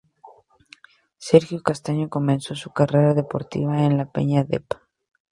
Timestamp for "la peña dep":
3.99-4.65